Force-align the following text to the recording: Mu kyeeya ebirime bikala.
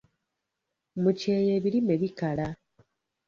Mu 1.01 1.11
kyeeya 1.19 1.51
ebirime 1.59 1.93
bikala. 2.01 2.47